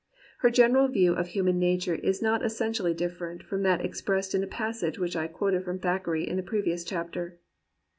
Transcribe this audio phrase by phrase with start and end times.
[0.39, 4.43] Her general view of human nature is not essen tially different from that expressed in
[4.43, 7.37] a passage which I quoted from Thackeray in the previous chapter.